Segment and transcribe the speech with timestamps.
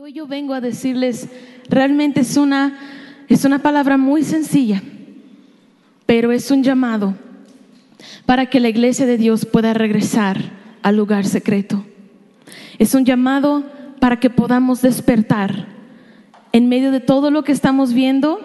[0.00, 1.28] Hoy yo vengo a decirles,
[1.68, 2.78] realmente es una,
[3.28, 4.82] es una palabra muy sencilla,
[6.06, 7.14] pero es un llamado
[8.24, 10.38] para que la iglesia de Dios pueda regresar
[10.80, 11.84] al lugar secreto.
[12.78, 13.64] Es un llamado
[14.00, 15.68] para que podamos despertar
[16.52, 18.40] en medio de todo lo que estamos viendo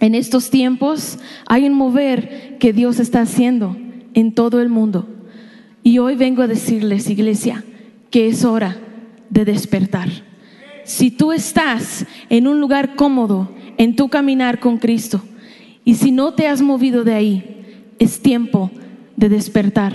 [0.00, 1.18] en estos tiempos.
[1.46, 3.76] Hay un mover que Dios está haciendo
[4.14, 5.06] en todo el mundo.
[5.82, 7.62] Y hoy vengo a decirles, iglesia,
[8.10, 8.78] que es hora
[9.28, 10.08] de despertar.
[10.84, 15.22] Si tú estás en un lugar cómodo en tu caminar con Cristo
[15.84, 17.64] y si no te has movido de ahí,
[17.98, 18.70] es tiempo
[19.16, 19.92] de despertar.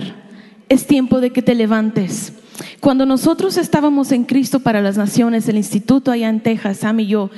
[0.68, 2.32] Es tiempo de que te levantes.
[2.80, 7.06] Cuando nosotros estábamos en Cristo para las Naciones, el instituto allá en Texas, Sam y
[7.06, 7.30] yo,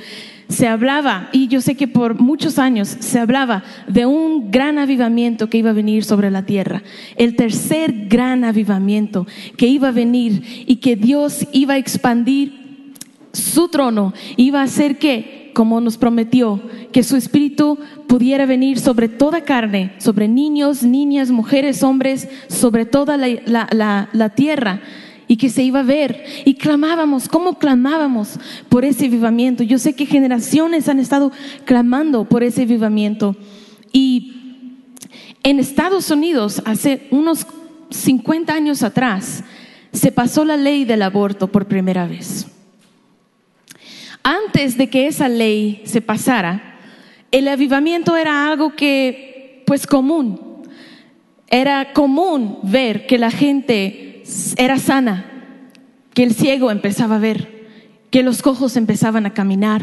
[0.49, 5.49] se hablaba, y yo sé que por muchos años se hablaba de un gran avivamiento
[5.49, 6.83] que iba a venir sobre la tierra,
[7.15, 9.25] el tercer gran avivamiento
[9.57, 12.62] que iba a venir y que Dios iba a expandir
[13.33, 16.61] su trono, iba a hacer que, como nos prometió,
[16.91, 23.17] que su espíritu pudiera venir sobre toda carne, sobre niños, niñas, mujeres, hombres, sobre toda
[23.17, 24.81] la, la tierra
[25.27, 26.23] y que se iba a ver.
[26.45, 28.39] Y clamábamos, ¿cómo clamábamos
[28.69, 29.63] por ese avivamiento?
[29.63, 31.31] Yo sé que generaciones han estado
[31.65, 33.35] clamando por ese avivamiento.
[33.91, 34.33] Y
[35.41, 37.47] en Estados Unidos, hace unos
[37.89, 39.43] 50 años atrás,
[39.91, 42.52] se pasó la ley del aborto por primera vez.
[44.23, 46.79] Antes de que esa ley se pasara,
[47.31, 50.63] el avivamiento era algo que, pues común.
[51.47, 54.23] Era común ver que la gente
[54.57, 55.25] era sana,
[56.13, 57.67] que el ciego empezaba a ver,
[58.11, 59.81] que los cojos empezaban a caminar.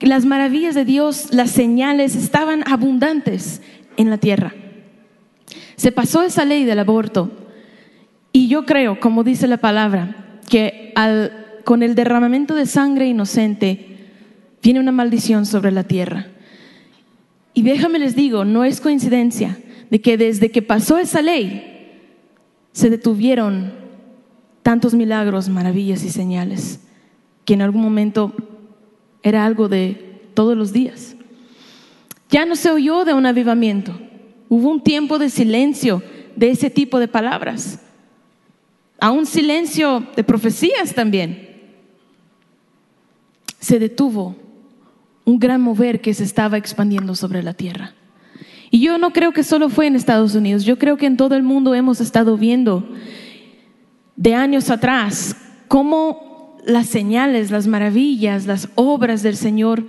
[0.00, 3.60] Las maravillas de Dios, las señales estaban abundantes
[3.96, 4.54] en la tierra.
[5.76, 7.30] Se pasó esa ley del aborto
[8.32, 10.92] y yo creo, como dice la palabra, que
[11.66, 13.96] con el derramamiento de sangre inocente
[14.62, 16.28] viene una maldición sobre la tierra.
[17.54, 19.58] Y déjame les digo, no es coincidencia
[19.90, 21.90] de que desde que pasó esa ley,
[22.70, 23.72] se detuvieron
[24.62, 26.78] tantos milagros, maravillas y señales
[27.44, 28.32] que en algún momento
[29.24, 31.16] era algo de todos los días.
[32.30, 33.98] Ya no se oyó de un avivamiento.
[34.48, 36.00] Hubo un tiempo de silencio
[36.36, 37.80] de ese tipo de palabras.
[39.00, 41.55] A un silencio de profecías también.
[43.60, 44.36] Se detuvo
[45.24, 47.94] un gran mover que se estaba expandiendo sobre la tierra.
[48.70, 51.34] Y yo no creo que solo fue en Estados Unidos, yo creo que en todo
[51.34, 52.88] el mundo hemos estado viendo
[54.16, 55.36] de años atrás
[55.68, 59.84] cómo las señales, las maravillas, las obras del Señor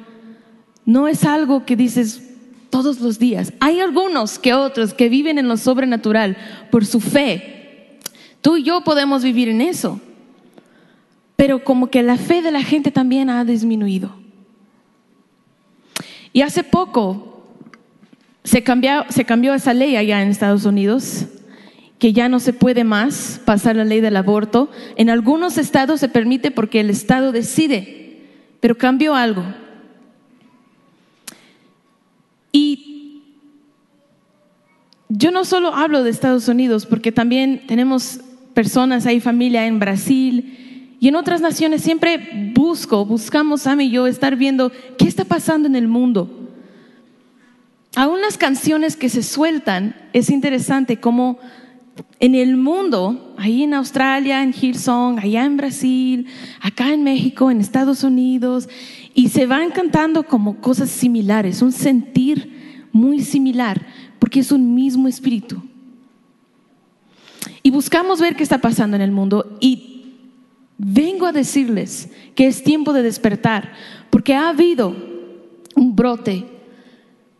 [0.86, 2.24] no es algo que dices
[2.70, 3.54] todos los días.
[3.60, 6.38] Hay algunos que otros que viven en lo sobrenatural
[6.72, 8.00] por su fe.
[8.42, 10.00] Tú y yo podemos vivir en eso.
[11.38, 14.12] Pero como que la fe de la gente también ha disminuido.
[16.34, 17.46] Y hace poco
[18.44, 21.26] se cambió, esa ley allá en Estados Unidos,
[22.00, 24.72] que ya no se puede más pasar la ley del aborto.
[24.96, 28.26] En algunos estados se permite porque el estado decide,
[28.60, 29.44] pero cambió algo.
[32.52, 33.22] Y
[35.08, 38.22] yo no solo hablo de Estados Unidos, porque también tenemos
[38.56, 40.67] personas, hay familia en Brasil
[41.00, 41.82] y en otras naciones.
[41.82, 46.38] Siempre busco, buscamos, Sam y yo, estar viendo qué está pasando en el mundo
[47.98, 51.40] aún las canciones que se sueltan, es interesante como
[52.20, 56.28] en el mundo, ahí en Australia, en Hillsong, allá en Brasil,
[56.62, 58.70] acá en México, en Estados Unidos,
[59.16, 63.84] y se van cantando como cosas similares, un sentir muy similar,
[64.20, 65.60] porque es un mismo espíritu.
[67.64, 69.97] Y buscamos ver qué está pasando en el mundo y
[70.78, 73.74] vengo a decirles que es tiempo de despertar,
[74.10, 74.96] porque ha habido
[75.76, 76.46] un brote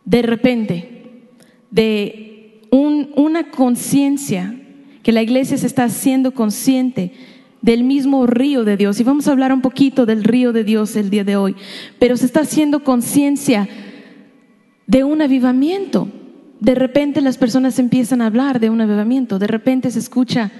[0.04, 1.02] de repente,
[1.70, 4.54] de una conciencia,
[5.02, 7.12] que la iglesia se está haciendo consciente
[7.62, 9.00] del mismo río de Dios.
[9.00, 11.56] Y vamos a hablar un poquito del río de Dios el día de hoy,
[11.98, 13.68] pero se está haciendo conciencia
[14.86, 16.08] de un avivamiento.
[16.60, 20.50] De repente las personas empiezan a hablar de un avivamiento, de repente se escucha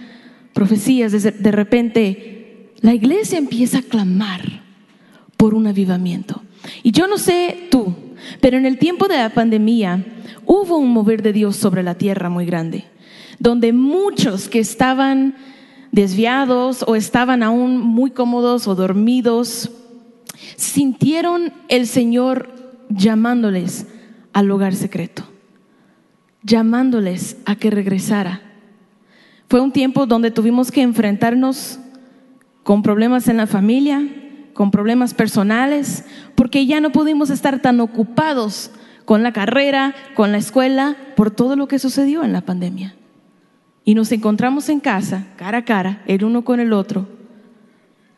[0.52, 2.38] profecías, de repente
[2.80, 4.62] la iglesia empieza a clamar
[5.36, 6.42] por un avivamiento.
[6.82, 7.94] Y yo no sé tú,
[8.40, 10.04] pero en el tiempo de la pandemia
[10.44, 12.84] hubo un mover de Dios sobre la tierra muy grande,
[13.38, 15.36] donde muchos que estaban
[15.92, 19.70] desviados o estaban aún muy cómodos o dormidos,
[20.56, 22.50] sintieron el Señor
[22.88, 23.86] llamándoles
[24.32, 25.24] al hogar secreto,
[26.42, 28.42] llamándoles a que regresara.
[29.48, 31.78] Fue un tiempo donde tuvimos que enfrentarnos
[32.69, 34.06] con problemas en la familia,
[34.53, 36.05] con problemas personales,
[36.35, 38.70] porque ya no pudimos estar tan ocupados
[39.06, 42.94] con la carrera, con la escuela, por todo lo que sucedió en la pandemia.
[43.87, 47.09] Y nos encontramos en casa, cara a cara, el uno con el otro,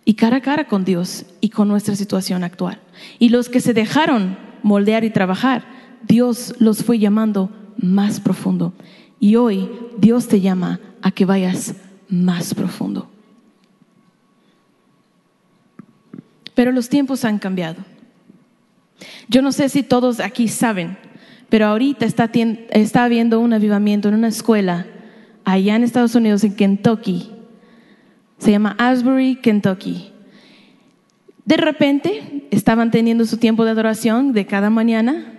[0.05, 2.81] y cara a cara con Dios y con nuestra situación actual.
[3.21, 5.63] Y los que se dejaron moldear y trabajar,
[6.09, 8.73] Dios los fue llamando más profundo.
[9.21, 11.77] Y hoy Dios te llama a que vayas
[12.09, 13.09] más profundo.
[16.55, 17.85] Pero los tiempos han cambiado.
[19.29, 20.99] Yo no sé si todos aquí saben,
[21.49, 22.31] pero ahorita está,
[22.71, 24.87] está habiendo un avivamiento en una escuela
[25.45, 27.31] allá en Estados Unidos, en Kentucky.
[28.39, 30.13] Se llama Asbury, Kentucky.
[31.45, 35.35] De repente estaban teniendo su tiempo de adoración de cada mañana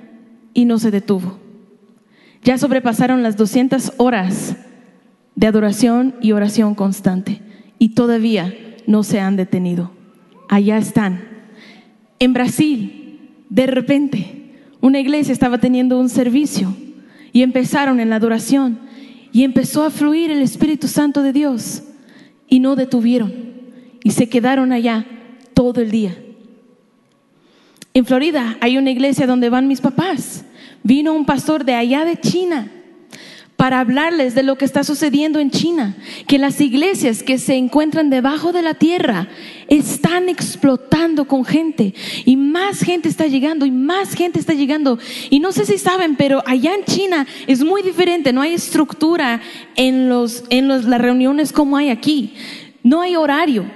[0.54, 1.40] y no se detuvo.
[2.44, 4.56] Ya sobrepasaron las 200 horas
[5.36, 7.42] de adoración y oración constante
[7.80, 8.54] y todavía
[8.88, 9.92] no se han detenido.
[10.52, 11.22] Allá están.
[12.20, 14.52] En Brasil, de repente,
[14.82, 16.76] una iglesia estaba teniendo un servicio
[17.32, 18.78] y empezaron en la adoración
[19.32, 21.84] y empezó a fluir el Espíritu Santo de Dios
[22.50, 23.34] y no detuvieron
[24.04, 25.06] y se quedaron allá
[25.54, 26.18] todo el día.
[27.94, 30.44] En Florida hay una iglesia donde van mis papás.
[30.84, 32.70] Vino un pastor de allá de China
[33.62, 38.10] para hablarles de lo que está sucediendo en China, que las iglesias que se encuentran
[38.10, 39.28] debajo de la tierra
[39.68, 41.94] están explotando con gente
[42.26, 44.98] y más gente está llegando y más gente está llegando.
[45.30, 49.42] Y no sé si saben, pero allá en China es muy diferente, no hay estructura
[49.76, 52.34] en, los, en las reuniones como hay aquí,
[52.82, 53.70] no hay horario.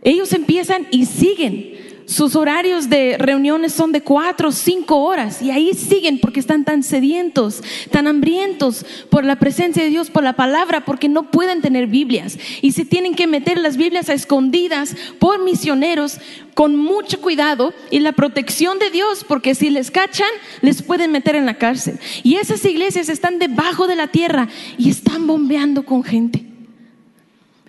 [0.00, 1.77] Ellos empiezan y siguen.
[2.08, 6.64] Sus horarios de reuniones son de cuatro o cinco horas y ahí siguen porque están
[6.64, 11.60] tan sedientos, tan hambrientos por la presencia de Dios, por la palabra, porque no pueden
[11.60, 16.16] tener Biblias y se tienen que meter las Biblias a escondidas por misioneros
[16.54, 20.30] con mucho cuidado y la protección de Dios, porque si les cachan,
[20.62, 22.00] les pueden meter en la cárcel.
[22.22, 26.46] Y esas iglesias están debajo de la tierra y están bombeando con gente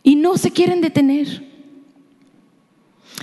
[0.02, 1.49] y no se quieren detener.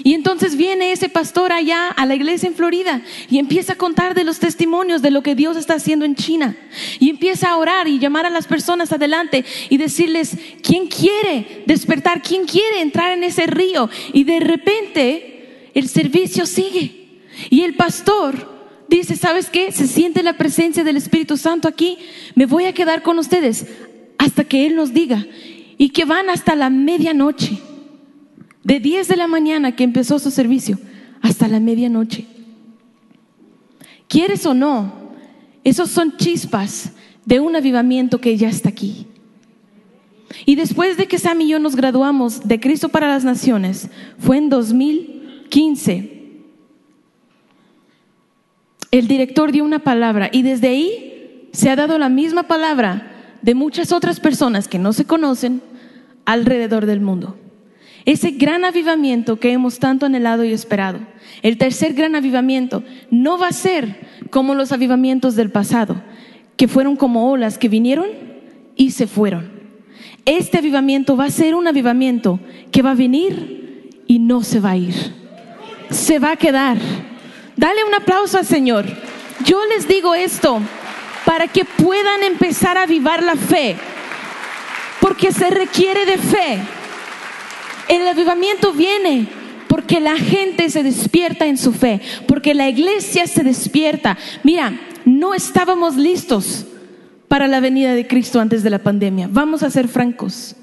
[0.05, 4.15] Y entonces viene ese pastor allá a la iglesia en Florida y empieza a contar
[4.15, 6.57] de los testimonios de lo que Dios está haciendo en China.
[6.99, 12.23] Y empieza a orar y llamar a las personas adelante y decirles, ¿quién quiere despertar?
[12.23, 13.89] ¿Quién quiere entrar en ese río?
[14.13, 17.21] Y de repente el servicio sigue.
[17.51, 19.73] Y el pastor dice, ¿sabes qué?
[19.73, 21.99] Se siente la presencia del Espíritu Santo aquí.
[22.35, 23.67] Me voy a quedar con ustedes
[24.19, 25.27] hasta que Él nos diga.
[25.79, 27.59] Y que van hasta la medianoche
[28.67, 30.77] de 10 de la mañana que empezó su servicio
[31.23, 32.27] hasta la medianoche.
[34.09, 34.93] ¿Quieres o no?
[35.63, 36.91] Esos son chispas
[37.25, 39.07] de un avivamiento que ya está aquí.
[40.47, 44.37] Y después de que Sam y yo nos graduamos de Cristo para las Naciones, fue
[44.39, 46.25] en 2015,
[48.91, 53.55] el director dio una palabra y desde ahí se ha dado la misma palabra de
[53.55, 55.63] muchas otras personas que no se conocen
[56.25, 57.37] alrededor del mundo
[58.07, 61.01] ese gran avivamiento que hemos tanto anhelado y esperado.
[61.43, 66.01] El tercer gran avivamiento no va a ser como los avivamientos del pasado,
[66.57, 68.07] que fueron como olas que vinieron
[68.77, 69.51] y se fueron.
[70.25, 74.71] Este avivamiento va a ser un avivamiento que va a venir y no se va
[74.71, 74.95] a ir.
[75.91, 76.79] Se va a quedar.
[77.57, 78.87] Dale un aplauso al Señor.
[79.45, 80.61] Yo les digo esto
[81.25, 83.77] para que puedan empezar a avivar la fe,
[85.01, 86.59] porque se requiere de fe.
[87.89, 89.29] El avivamiento viene
[89.69, 94.17] porque la gente se despierta en su fe, porque la iglesia se despierta.
[94.43, 96.67] Mira, no estábamos listos
[97.29, 99.29] para la venida de Cristo antes de la pandemia.
[99.31, 100.57] Vamos a ser francos.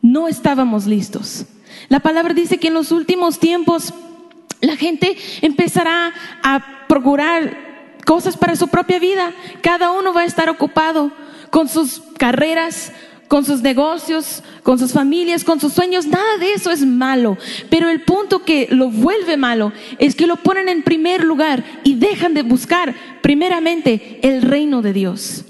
[0.00, 1.46] No estábamos listos.
[1.88, 3.94] La palabra dice que en los últimos tiempos
[4.60, 6.12] la gente empezará
[6.42, 7.56] a procurar
[8.04, 9.32] cosas para su propia vida.
[9.60, 11.12] Cada uno va a estar ocupado
[11.50, 12.92] con sus carreras,
[13.32, 17.38] con sus negocios, con sus familias, con sus sueños, nada de eso es malo.
[17.70, 21.94] Pero el punto que lo vuelve malo es que lo ponen en primer lugar y
[21.94, 25.46] dejan de buscar primeramente el reino de Dios.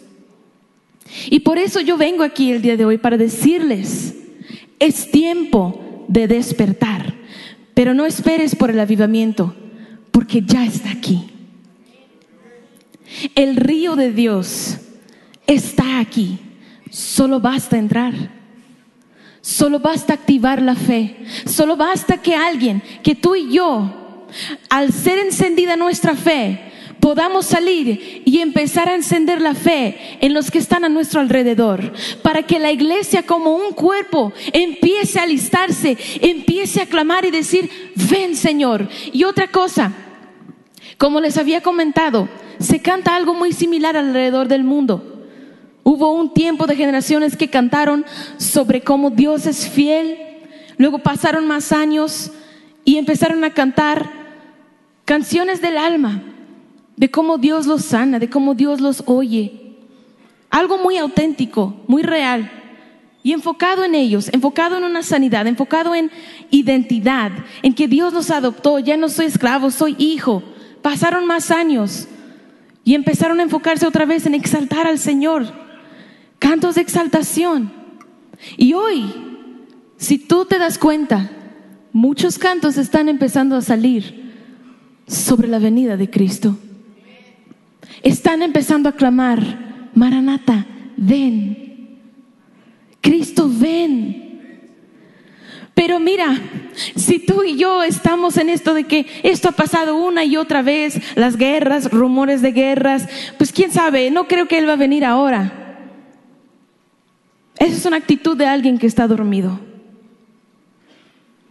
[1.28, 4.14] Y por eso yo vengo aquí el día de hoy para decirles,
[4.78, 7.16] es tiempo de despertar,
[7.74, 9.56] pero no esperes por el avivamiento,
[10.12, 11.32] porque ya está aquí.
[13.34, 14.78] El río de Dios
[15.48, 16.38] está aquí.
[16.92, 18.12] Solo basta entrar.
[19.40, 21.24] Solo basta activar la fe.
[21.46, 24.28] Solo basta que alguien, que tú y yo,
[24.68, 26.60] al ser encendida nuestra fe,
[27.00, 31.94] podamos salir y empezar a encender la fe en los que están a nuestro alrededor,
[32.20, 37.70] para que la iglesia como un cuerpo empiece a alistarse, empiece a clamar y decir,
[38.10, 38.86] ven Señor.
[39.14, 39.92] Y otra cosa,
[40.98, 45.11] como les había comentado, se canta algo muy similar alrededor del mundo.
[45.84, 48.04] Hubo un tiempo de generaciones que cantaron
[48.36, 50.16] sobre cómo Dios es fiel,
[50.76, 52.30] luego pasaron más años
[52.84, 54.10] y empezaron a cantar
[55.04, 56.22] canciones del alma
[56.96, 59.76] de cómo Dios los sana, de cómo Dios los oye.
[60.50, 62.50] Algo muy auténtico, muy real.
[63.24, 66.10] Y enfocado en ellos, enfocado en una sanidad, enfocado en
[66.50, 70.42] identidad, en que Dios nos adoptó, ya no soy esclavo, soy hijo.
[70.82, 72.08] Pasaron más años
[72.84, 75.52] y empezaron a enfocarse otra vez en exaltar al Señor.
[76.42, 77.72] Cantos de exaltación.
[78.56, 79.04] Y hoy,
[79.96, 81.30] si tú te das cuenta,
[81.92, 84.34] muchos cantos están empezando a salir
[85.06, 86.58] sobre la venida de Cristo
[88.02, 92.00] están empezando a clamar, Maranata, ven.
[93.00, 94.20] Cristo, ven.
[95.74, 96.38] Pero mira,
[96.96, 100.62] si tú y yo estamos en esto de que esto ha pasado una y otra
[100.62, 103.08] vez, las guerras, rumores de guerras,
[103.38, 105.61] pues quién sabe, no creo que Él va a venir ahora.
[107.62, 109.60] Esa es una actitud de alguien que está dormido.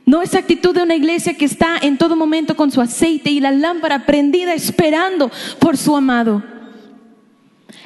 [0.06, 3.40] No es actitud de una iglesia que está en todo momento con su aceite y
[3.40, 6.44] la lámpara prendida esperando por su amado.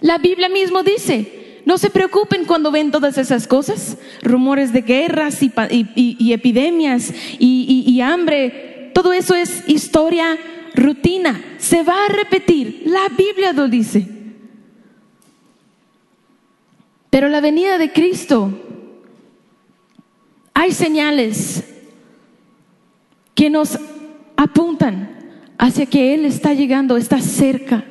[0.01, 5.44] La Biblia mismo dice, no se preocupen cuando ven todas esas cosas, rumores de guerras
[5.44, 8.89] y, epidemias y hambre.
[8.96, 10.36] Todo eso es historia
[10.74, 11.39] rutina.
[11.60, 12.82] Se va a repetir.
[12.86, 14.14] La Biblia lo dice.
[17.15, 18.51] Pero la venida de Cristo,
[20.53, 21.63] hay señales
[23.34, 23.79] que nos
[24.36, 25.17] apuntan
[25.57, 27.86] hacia que Él está llegando, está cerca.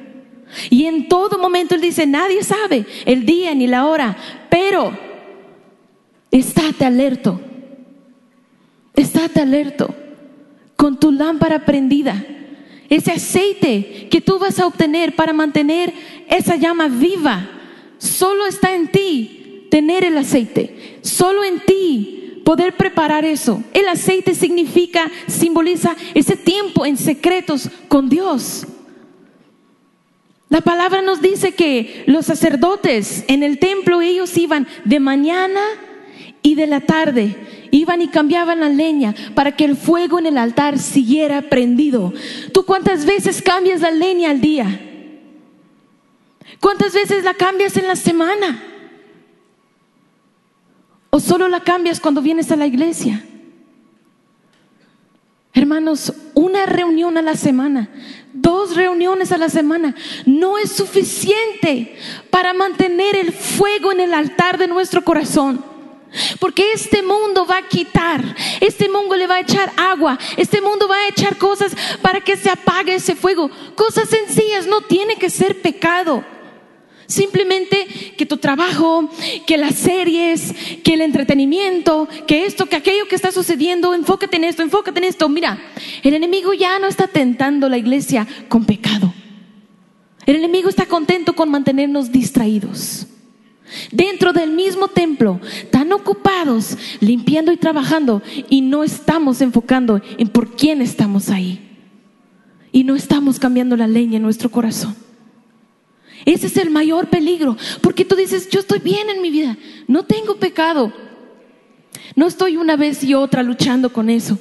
[0.69, 4.15] Y en todo momento Él dice, nadie sabe el día ni la hora,
[4.51, 4.93] pero
[6.31, 7.41] estate alerto,
[8.95, 9.95] estate alerto
[10.77, 12.23] con tu lámpara prendida.
[12.91, 15.95] Ese aceite que tú vas a obtener para mantener
[16.29, 17.54] esa llama viva,
[18.05, 23.63] solo está en ti tener el aceite, solo en ti poder preparar eso.
[23.73, 28.67] El aceite significa, simboliza ese tiempo en secretos con Dios.
[30.51, 35.61] La palabra nos dice que los sacerdotes en el templo ellos iban de mañana
[36.43, 37.35] y de la tarde,
[37.71, 42.13] iban y cambiaban la leña para que el fuego en el altar siguiera prendido.
[42.53, 44.94] ¿Tú cuántas veces cambias la leña al día?
[46.61, 48.63] ¿Cuántas veces la cambias en la semana?
[51.11, 53.25] ¿O solo la cambias cuando vienes a la iglesia?
[55.53, 57.89] Hermanos, una reunión a la semana,
[58.33, 59.95] dos reuniones a la semana,
[60.27, 61.97] no es suficiente
[62.31, 65.65] para mantener el fuego en el altar de nuestro corazón.
[66.41, 68.23] Porque este mundo va a quitar,
[68.61, 72.37] este mundo le va a echar agua, este mundo va a echar cosas para que
[72.37, 73.49] se apague ese fuego.
[73.77, 76.25] Cosas sencillas, no tiene que ser pecado.
[77.07, 79.11] Simplemente que tu trabajo,
[79.47, 84.45] que las series, que el entretenimiento, que esto, que aquello que está sucediendo, enfócate en
[84.45, 85.29] esto, enfócate en esto.
[85.29, 85.59] Mira,
[86.03, 89.13] el enemigo ya no está tentando la iglesia con pecado.
[90.27, 93.07] El enemigo está contento con mantenernos distraídos.
[93.91, 100.57] Dentro del mismo templo, tan ocupados, limpiando y trabajando, y no estamos enfocando en por
[100.57, 101.61] quién estamos ahí.
[102.73, 105.04] Y no estamos cambiando la leña en nuestro corazón.
[106.25, 110.05] Ese es el mayor peligro, porque tú dices, yo estoy bien en mi vida, no
[110.05, 110.93] tengo pecado.
[112.17, 114.39] No estoy una vez y otra luchando con eso.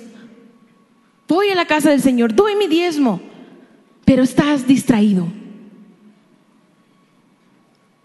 [1.27, 3.21] Voy a la casa del Señor, doy mi diezmo,
[4.05, 5.27] pero estás distraído.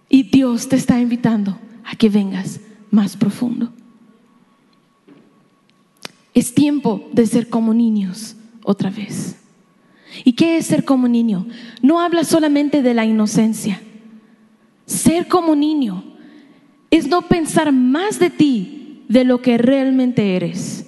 [0.09, 3.73] Y Dios te está invitando a que vengas más profundo.
[6.33, 9.38] Es tiempo de ser como niños otra vez.
[10.25, 11.47] ¿Y qué es ser como niño?
[11.83, 13.81] No habla solamente de la inocencia.
[14.87, 16.05] Ser como niño
[16.91, 20.87] es no pensar más de ti de lo que realmente eres.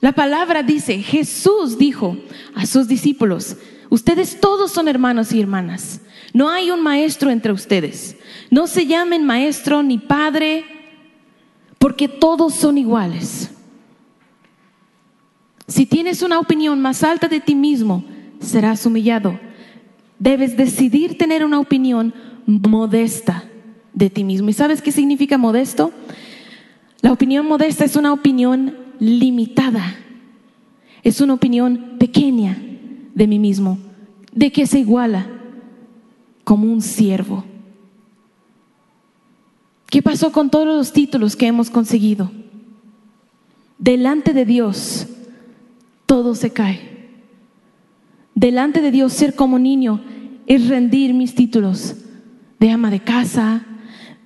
[0.00, 2.16] La palabra dice, Jesús dijo
[2.54, 3.56] a sus discípulos,
[3.90, 6.00] ustedes todos son hermanos y hermanas.
[6.32, 8.16] No hay un maestro entre ustedes.
[8.50, 10.64] No se llamen maestro ni padre,
[11.78, 13.50] porque todos son iguales.
[15.66, 18.04] Si tienes una opinión más alta de ti mismo,
[18.40, 19.38] serás humillado.
[20.18, 22.14] Debes decidir tener una opinión
[22.46, 23.44] modesta
[23.92, 24.48] de ti mismo.
[24.48, 25.92] ¿Y sabes qué significa modesto?
[27.00, 29.96] La opinión modesta es una opinión limitada.
[31.02, 32.58] Es una opinión pequeña
[33.14, 33.78] de mí mismo,
[34.32, 35.26] de que se iguala
[36.44, 37.44] como un siervo.
[39.86, 42.30] ¿Qué pasó con todos los títulos que hemos conseguido?
[43.78, 45.06] Delante de Dios,
[46.06, 46.93] todo se cae.
[48.34, 50.00] Delante de Dios, ser como niño
[50.46, 51.96] es rendir mis títulos
[52.58, 53.64] de ama de casa,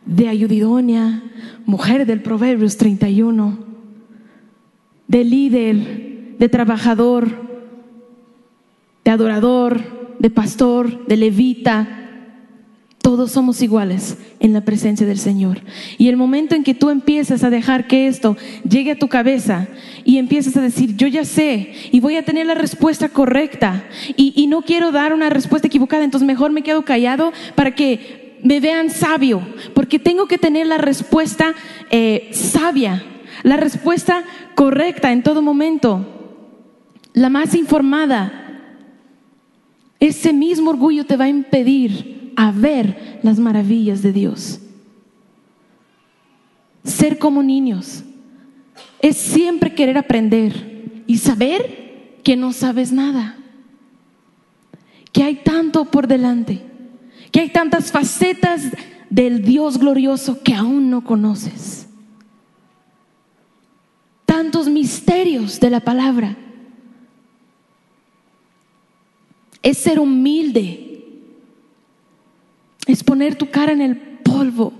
[0.06, 1.22] de ayudidonia,
[1.66, 3.58] mujer del Proverbios 31,
[5.06, 7.28] de líder, de trabajador,
[9.04, 11.97] de adorador, de pastor, de levita,
[13.08, 15.62] todos somos iguales en la presencia del Señor.
[15.96, 18.36] Y el momento en que tú empiezas a dejar que esto
[18.68, 19.66] llegue a tu cabeza
[20.04, 24.46] y empiezas a decir, yo ya sé y voy a tener la respuesta correcta y,
[24.48, 28.90] no quiero dar una respuesta equivocada, entonces mejor me quedo callado para que me vean
[28.90, 29.40] sabio,
[29.72, 31.54] porque tengo que tener la respuesta
[31.90, 33.02] eh, sabia,
[33.42, 34.22] la respuesta
[34.54, 36.04] correcta en todo momento,
[37.14, 38.44] la más informada.
[39.98, 44.60] Ese mismo orgullo te va a impedir a ver las maravillas de Dios.
[46.84, 48.04] Ser como niños.
[49.02, 53.36] Es siempre querer aprender y saber que no sabes nada,
[55.10, 56.62] que hay tanto por delante,
[57.32, 58.62] que hay tantas facetas
[59.10, 61.88] del Dios glorioso que aún no conoces,
[64.24, 66.36] tantos misterios de la palabra.
[69.60, 70.87] Es ser humilde
[72.88, 74.72] es poner tu cara en el polvo.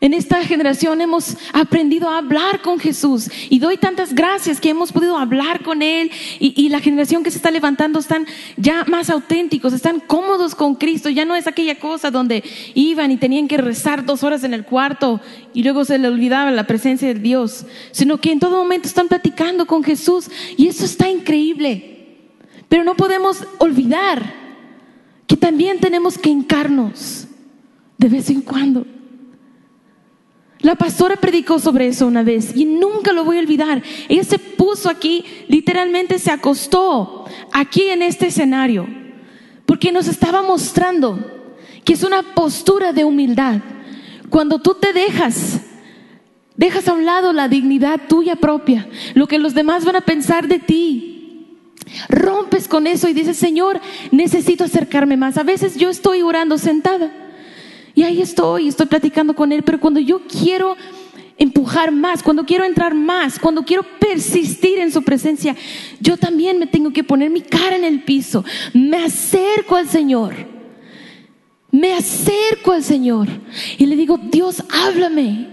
[0.00, 4.90] En esta generación hemos aprendido a hablar con Jesús y doy tantas gracias que hemos
[4.90, 9.72] podido hablar con Él y, la generación que se está levantando están ya más auténticos,
[9.72, 12.42] están cómodos con Cristo, ya no es aquella cosa donde
[12.74, 15.20] iban y tenían que rezar dos horas en el cuarto
[15.54, 19.06] y luego se le olvidaba la presencia de Dios, sino que en todo momento están
[19.06, 22.08] platicando con Jesús y eso está increíble.
[22.68, 24.41] Pero no podemos olvidar
[25.32, 27.26] que también tenemos que hincarnos
[27.96, 28.84] de vez en cuando.
[30.60, 33.82] La pastora predicó sobre eso una vez y nunca lo voy a olvidar.
[34.10, 38.86] Ella se puso aquí, literalmente se acostó aquí en este escenario,
[39.64, 41.18] porque nos estaba mostrando
[41.82, 43.62] que es una postura de humildad.
[44.28, 45.62] Cuando tú te dejas,
[46.58, 50.46] dejas a un lado la dignidad tuya propia, lo que los demás van a pensar
[50.46, 51.11] de ti,
[52.08, 55.36] Rompes con eso y dices, Señor, necesito acercarme más.
[55.38, 57.12] A veces yo estoy orando sentada
[57.94, 60.76] y ahí estoy, estoy platicando con Él, pero cuando yo quiero
[61.38, 65.56] empujar más, cuando quiero entrar más, cuando quiero persistir en su presencia,
[66.00, 68.44] yo también me tengo que poner mi cara en el piso.
[68.72, 70.34] Me acerco al Señor.
[71.70, 73.28] Me acerco al Señor
[73.78, 75.51] y le digo, Dios, háblame.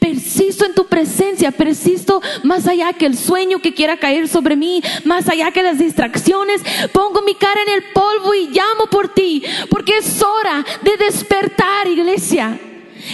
[0.00, 4.82] Persisto en tu presencia, persisto más allá que el sueño que quiera caer sobre mí,
[5.04, 6.62] más allá que las distracciones.
[6.92, 11.86] Pongo mi cara en el polvo y llamo por ti, porque es hora de despertar,
[11.86, 12.58] iglesia.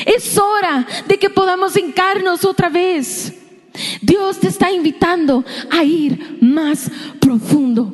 [0.06, 3.34] Es hora de que podamos hincarnos otra vez.
[4.00, 6.90] Dios te está invitando a ir más
[7.20, 7.92] profundo.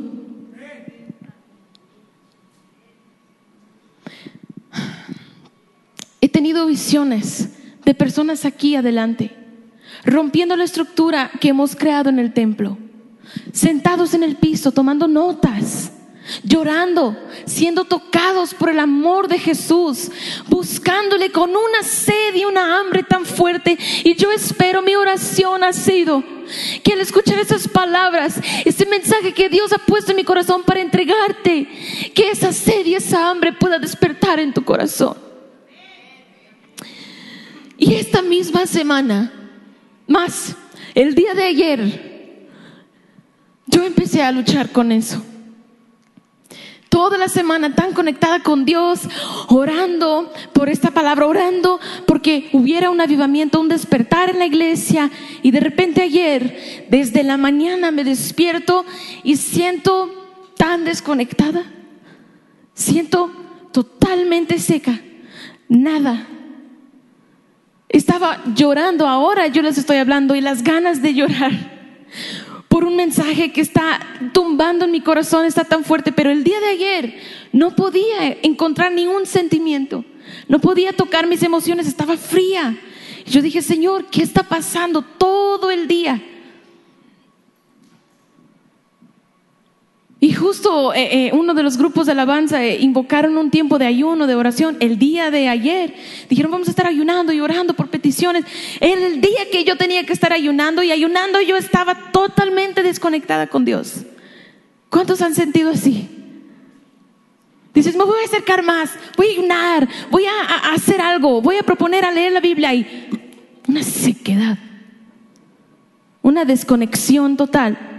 [6.21, 7.49] He tenido visiones
[7.85, 9.37] de personas aquí adelante,
[10.05, 12.79] rompiendo la estructura que hemos creado en el templo,
[13.53, 15.93] sentados en el piso, tomando notas,
[16.45, 17.17] llorando,
[17.47, 20.11] siendo tocados por el amor de Jesús,
[20.49, 23.79] buscándole con una sed y una hambre tan fuerte.
[24.05, 26.23] Y yo espero, mi oración ha sido
[26.83, 30.81] que al escuchar esas palabras, ese mensaje que Dios ha puesto en mi corazón para
[30.81, 31.69] entregarte,
[32.15, 35.32] que esa sed y esa hambre pueda despertar en tu corazón.
[37.83, 39.33] Y esta misma semana,
[40.07, 40.55] más,
[40.95, 42.49] el día de ayer,
[43.67, 45.21] yo empecé a luchar con eso.
[46.89, 49.01] Toda la semana tan conectada con Dios,
[49.49, 55.11] orando por esta palabra, orando porque hubiera un avivamiento, un despertar en la iglesia.
[55.43, 58.87] Y de repente ayer, desde la mañana me despierto
[59.25, 60.09] y siento
[60.57, 61.65] tan desconectada.
[62.75, 63.29] Siento
[63.73, 65.01] totalmente seca.
[65.69, 66.29] Nada
[67.93, 71.53] estaba llorando, ahora yo les estoy hablando y las ganas de llorar
[72.69, 74.01] por un mensaje que está
[74.33, 77.15] tumbando en mi corazón, está tan fuerte, pero el día de ayer
[77.53, 80.07] no podía encontrar ningún sentimiento,
[80.49, 82.79] no podía tocar mis emociones, estaba fría.
[83.27, 86.21] Yo dije, Señor, ¿qué está pasando todo el día?
[90.23, 93.87] Y justo eh, eh, uno de los grupos de alabanza eh, invocaron un tiempo de
[93.87, 95.97] ayuno, de oración, el día de ayer.
[96.29, 98.45] Dijeron, vamos a estar ayunando y orando por peticiones.
[98.79, 103.65] El día que yo tenía que estar ayunando y ayunando yo estaba totalmente desconectada con
[103.65, 104.05] Dios.
[104.91, 106.09] ¿Cuántos han sentido así?
[107.75, 111.65] Dices, me voy a acercar más, voy a ayunar, voy a, hacer algo, voy a
[111.65, 113.09] proponer a leer la Biblia y
[113.67, 114.57] una sequedad,
[116.23, 117.92] una desconexión total.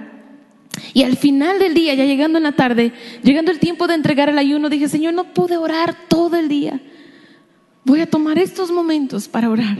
[0.93, 4.29] Y al final del día, ya llegando en la tarde, llegando el tiempo de entregar
[4.29, 6.81] el ayuno, dije, Señor, no pude orar todo el día.
[7.85, 9.77] Voy a tomar estos momentos para orar.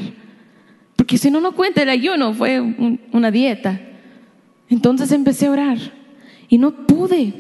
[0.96, 2.60] Porque si no, no cuenta el ayuno, fue
[3.12, 3.80] una dieta.
[4.70, 5.78] Entonces empecé a orar
[6.48, 7.34] y no pude.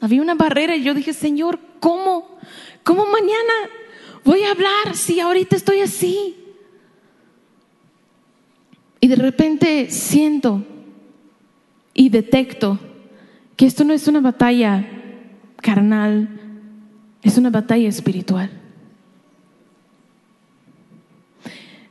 [0.00, 2.38] Había una barrera y yo dije, Señor, ¿cómo?
[2.82, 3.70] ¿Cómo mañana
[4.24, 6.36] voy a hablar si ahorita estoy así?
[9.00, 10.64] Y de repente siento
[11.94, 12.78] y detecto
[13.56, 14.84] que esto no es una batalla
[15.62, 16.28] carnal,
[17.22, 18.50] es una batalla espiritual.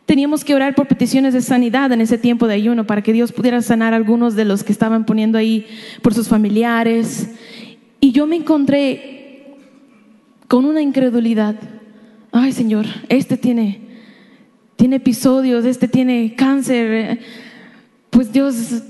[0.06, 3.32] Teníamos que orar por peticiones de sanidad en ese tiempo de ayuno para que Dios
[3.32, 5.66] pudiera sanar a algunos de los que estaban poniendo ahí
[6.02, 7.30] por sus familiares.
[8.02, 9.56] Y yo me encontré
[10.50, 11.56] con una incredulidad.
[12.32, 13.80] Ay, Señor, este tiene,
[14.76, 17.20] tiene episodios, este tiene cáncer.
[18.10, 18.84] Pues Dios,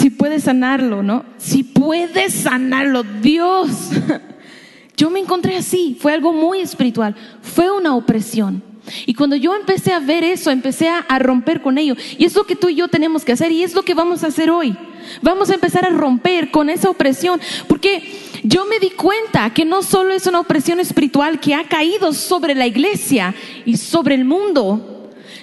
[0.00, 1.26] si puede sanarlo, ¿no?
[1.36, 3.90] Si puede sanarlo, Dios.
[4.96, 8.62] Yo me encontré así, fue algo muy espiritual, fue una opresión.
[9.06, 11.94] Y cuando yo empecé a ver eso, empecé a, romper con ello.
[12.18, 14.24] Y es lo que tú y yo tenemos que hacer y es lo que vamos
[14.24, 14.76] a hacer hoy.
[15.22, 17.40] Vamos a empezar a romper con esa opresión.
[17.68, 18.02] Porque
[18.42, 22.54] yo me di cuenta que no solo es una opresión espiritual que ha caído sobre
[22.54, 23.34] la iglesia
[23.64, 24.89] y sobre el mundo.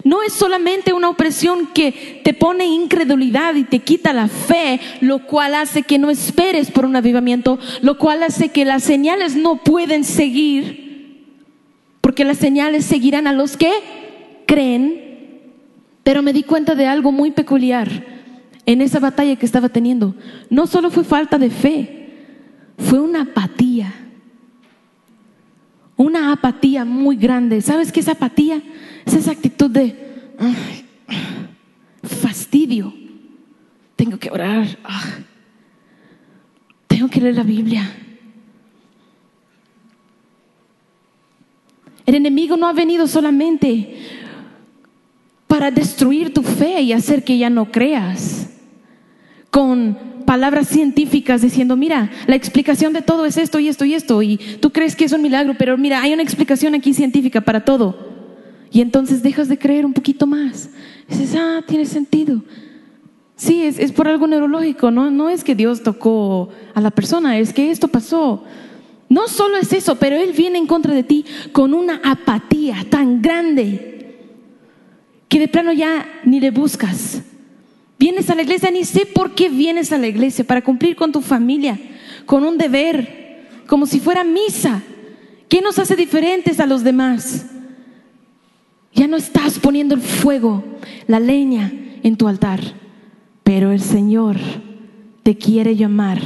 [0.08, 5.28] No es solamente una opresión que te pone incredulidad y te quita la fe, lo
[5.28, 9.58] cual hace que no esperes por un avivamiento, lo cual hace que las señales no
[9.58, 10.88] pueden seguir
[12.00, 13.70] porque las señales seguirán a los que
[14.46, 15.52] creen.
[16.06, 17.90] Pero me di cuenta de algo muy peculiar
[18.66, 20.16] en esa batalla que estaba teniendo.
[20.50, 22.08] No solo fue falta de fe,
[22.78, 23.94] fue una apatía.
[25.98, 27.60] Una apatía muy grande.
[27.60, 28.62] ¿Sabes qué es apatía?
[29.08, 29.96] Es esa actitud de
[32.04, 32.94] fastidio.
[33.96, 34.68] Tengo que orar.
[36.88, 37.90] Tengo que leer la Biblia.
[42.06, 43.96] El enemigo no ha venido solamente
[45.48, 48.50] para destruir tu fe y hacer que ya no creas.
[49.50, 54.22] Con palabras científicas diciendo, mira, la explicación de todo es esto y esto y esto,
[54.22, 57.64] y tú crees que es un milagro, pero mira, hay una explicación aquí científica para
[57.64, 58.07] todo.
[58.72, 60.70] Y entonces dejas de creer un poquito más.
[61.08, 62.42] dices, ah, tiene sentido.
[63.36, 65.12] Sí, es, es por algo neurológico, ¿no?
[65.12, 68.44] no es que Dios tocó a la persona, es que esto pasó.
[69.10, 73.22] No solo es eso, pero Él viene en contra de ti con una apatía tan
[73.22, 73.98] grande
[75.30, 77.22] que de plano ya ni le buscas.
[78.00, 81.12] Vienes a la iglesia, ni sé por qué vienes a la iglesia, para cumplir con
[81.12, 81.80] tu familia,
[82.26, 84.82] con un deber, como si fuera misa.
[85.50, 87.46] ¿Qué nos hace diferentes a los demás?
[88.98, 90.64] Ya no estás poniendo el fuego,
[91.06, 92.60] la leña en tu altar,
[93.44, 94.38] pero el Señor
[95.22, 96.20] te quiere llamar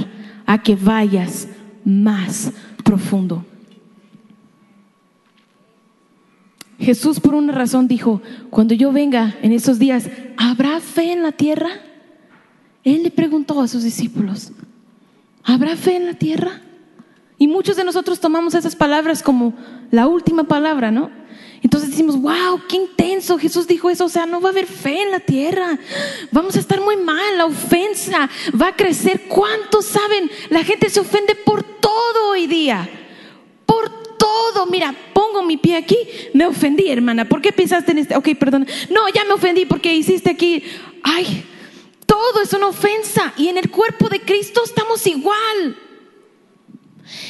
[0.46, 1.50] a que vayas
[1.84, 2.54] más
[2.86, 3.46] profundo.
[6.80, 11.34] Jesús por una razón dijo, cuando yo venga en esos días, ¿habrá fe en la
[11.34, 11.72] tierra?
[12.86, 14.54] Él le preguntó a sus discípulos,
[15.44, 16.62] ¿habrá fe en la tierra?
[17.38, 19.56] Y muchos de nosotros tomamos esas palabras como
[19.92, 21.21] la última palabra, ¿no?
[21.64, 25.04] Entonces decimos, wow, qué intenso, Jesús dijo eso, o sea, no va a haber fe
[25.04, 25.78] en la tierra,
[26.32, 29.28] vamos a estar muy mal, la ofensa va a crecer.
[29.28, 30.32] ¿Cuántos saben?
[30.50, 32.90] La gente se ofende por todo hoy día,
[33.68, 34.66] por todo.
[34.66, 35.98] Mira, pongo mi pie aquí,
[36.34, 38.16] me ofendí, hermana, ¿por qué pisaste en este?
[38.16, 40.64] Ok, perdón, no, ya me ofendí porque hiciste aquí.
[41.04, 41.46] Ay,
[42.08, 45.78] todo es una ofensa y en el cuerpo de Cristo estamos igual.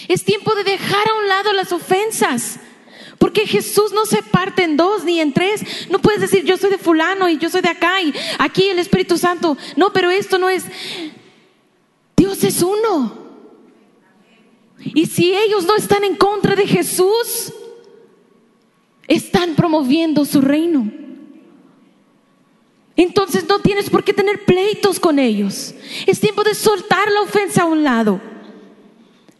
[0.07, 2.59] Es tiempo de dejar a un lado las ofensas.
[3.21, 5.61] Porque Jesús no se parte en dos ni en tres.
[5.91, 8.79] No puedes decir yo soy de fulano y yo soy de acá y aquí el
[8.79, 9.55] Espíritu Santo.
[9.75, 10.65] No, pero esto no es...
[12.17, 13.15] Dios es uno.
[14.79, 17.53] Y si ellos no están en contra de Jesús,
[19.07, 20.91] están promoviendo su reino.
[22.95, 25.75] Entonces no tienes por qué tener pleitos con ellos.
[26.07, 28.30] Es tiempo de soltar la ofensa a un lado.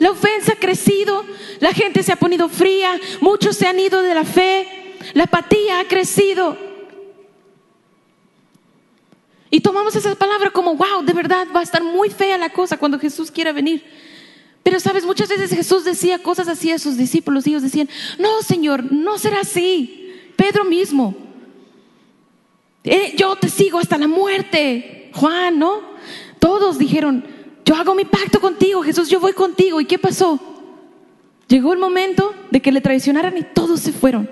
[0.02, 1.24] La ofensa ha crecido,
[1.60, 5.80] la gente se ha ponido fría, muchos se han ido de la fe, la apatía
[5.80, 6.58] ha crecido.
[9.52, 12.78] Y tomamos esa palabra como, wow, de verdad va a estar muy fea la cosa
[12.78, 13.86] cuando Jesús quiera venir.
[14.64, 17.88] Pero sabes, muchas veces Jesús decía cosas así a sus discípulos y ellos decían,
[18.18, 20.16] no, Señor, no será así.
[20.36, 21.16] Pedro mismo,
[22.84, 25.12] eh, yo te sigo hasta la muerte.
[25.14, 25.92] Juan, ¿no?
[26.40, 27.24] Todos dijeron,
[27.66, 29.80] yo hago mi pacto contigo, Jesús, yo voy contigo.
[29.82, 30.40] ¿Y qué pasó?
[31.48, 34.30] Llegó el momento de que le traicionaran y todos se fueron.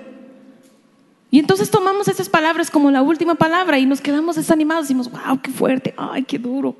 [1.30, 4.84] Y entonces tomamos esas palabras como la última palabra y nos quedamos desanimados.
[4.84, 6.74] Decimos, wow, qué fuerte, ay, qué duro.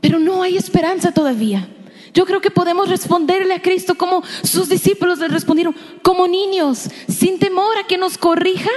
[0.00, 1.68] Pero no hay esperanza todavía.
[2.14, 7.38] Yo creo que podemos responderle a Cristo como sus discípulos le respondieron, como niños, sin
[7.38, 8.70] temor a que nos corrija,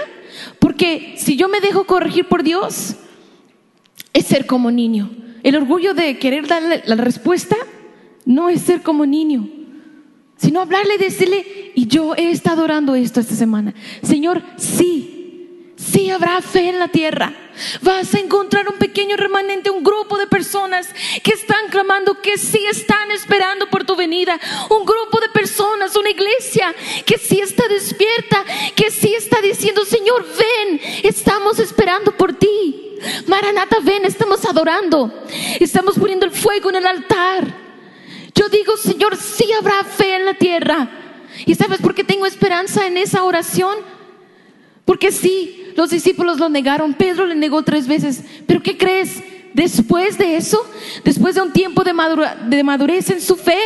[0.60, 2.96] porque si yo me dejo corregir por Dios,
[4.14, 5.10] es ser como niño.
[5.44, 7.56] El orgullo de querer darle la respuesta
[8.26, 9.48] no es ser como niño
[10.42, 16.42] sino hablarle decirle, y yo he estado orando esto esta semana, Señor, sí, sí habrá
[16.42, 17.32] fe en la tierra.
[17.82, 20.90] Vas a encontrar un pequeño remanente, un grupo de personas
[21.24, 24.40] que están clamando, que sí están esperando por tu venida.
[24.70, 26.74] Un grupo de personas, una iglesia
[27.06, 28.44] que sí está despierta,
[28.76, 32.98] que sí está diciendo, Señor, ven, estamos esperando por ti.
[33.28, 35.12] Maranata, ven, estamos adorando.
[35.60, 37.62] Estamos poniendo el fuego en el altar.
[38.34, 40.90] Yo digo, Señor, sí habrá fe en la tierra.
[41.46, 43.78] ¿Y sabes por qué tengo esperanza en esa oración?
[44.86, 49.24] Porque sí, los discípulos lo negaron, Pedro le negó tres veces, pero ¿qué crees?
[49.54, 50.66] Después de eso,
[51.04, 51.94] después de un tiempo de,
[52.64, 53.58] madurez en su fe,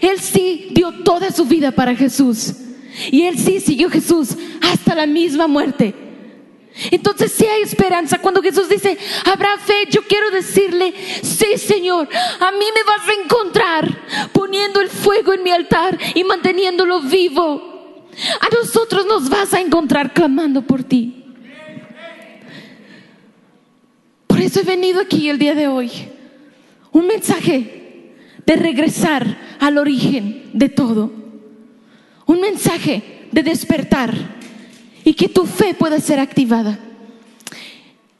[0.00, 2.54] él sí dio toda su vida para Jesús.
[3.10, 4.30] Y él sí siguió a Jesús
[4.62, 5.94] hasta la misma muerte.
[6.90, 8.18] Entonces si hay esperanza.
[8.18, 12.08] Cuando Jesús dice, habrá fe, yo quiero decirle, sí Señor,
[12.40, 17.74] a mí me vas a encontrar poniendo el fuego en mi altar y manteniéndolo vivo.
[18.40, 21.24] A nosotros nos vas a encontrar clamando por ti.
[24.26, 25.90] Por eso he venido aquí el día de hoy.
[26.92, 28.14] Un mensaje
[28.46, 31.10] de regresar al origen de todo.
[32.26, 33.02] Un mensaje
[33.32, 34.14] de despertar
[35.04, 36.78] y que tu fe pueda ser activada.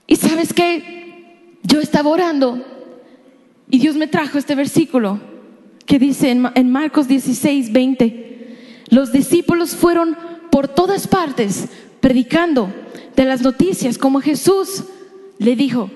[0.07, 2.65] Y sabes que yo estaba orando
[3.71, 5.21] y Dios me trajo este versículo
[5.87, 8.57] que dice en, Marcos 16, 20,
[8.91, 10.17] los discípulos fueron
[10.51, 11.67] por todas partes
[12.01, 12.73] predicando
[13.17, 14.85] de las noticias como Jesús
[15.39, 15.91] le dijo,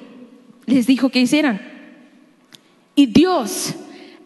[0.68, 1.60] les dijo que hicieran.
[2.94, 3.74] Y Dios,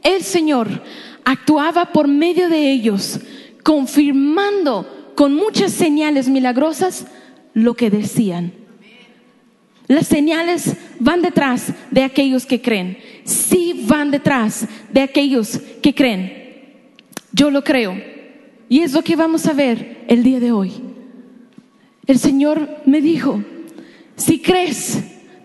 [0.03, 0.83] el Señor,
[1.25, 3.21] actuaba por medio de ellos,
[3.63, 7.07] confirmando con muchas señales milagrosas
[7.55, 8.53] lo que decían.
[9.89, 12.99] Las señales van detrás de aquellos que creen.
[13.25, 16.33] Sí van detrás de aquellos que creen.
[17.33, 17.95] Yo lo creo.
[18.69, 20.73] Y es lo que vamos a ver el día de hoy.
[22.07, 23.43] El Señor me dijo,
[24.17, 25.03] si crees,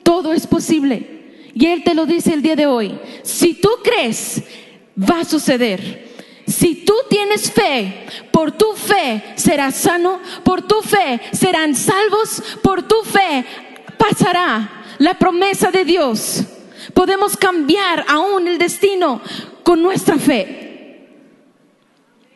[0.07, 1.51] todo es posible.
[1.53, 2.97] Y Él te lo dice el día de hoy.
[3.23, 4.41] Si tú crees,
[4.97, 6.07] va a suceder.
[6.47, 12.83] Si tú tienes fe, por tu fe serás sano, por tu fe serán salvos, por
[12.83, 13.43] tu fe
[13.97, 16.41] pasará la promesa de Dios.
[16.93, 19.19] Podemos cambiar aún el destino
[19.63, 21.01] con nuestra fe.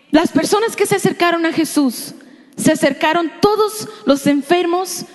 [0.09, 2.15] Las personas que se acercaron a Jesús,
[2.57, 5.05] se acercaron todos los enfermos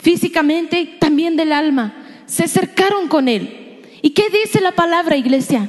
[0.00, 3.82] físicamente, también del alma, se acercaron con Él.
[4.02, 5.68] ¿Y qué dice la palabra, iglesia?